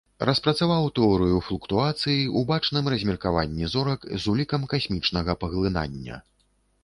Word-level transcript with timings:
Распрацаваў 0.27 0.85
тэорыю 0.99 1.35
флуктуацыі 1.49 2.23
у 2.39 2.43
бачным 2.53 2.89
размеркаванні 2.95 3.69
зорак 3.73 4.09
з 4.23 4.33
улікам 4.33 4.61
касмічнага 4.71 5.31
паглынання. 5.45 6.15